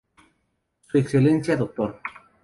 Su 0.87 0.97
Excelencia 0.97 1.55
Dr. 1.55 2.01